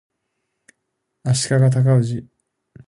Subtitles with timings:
[1.23, 2.25] 足利尊氏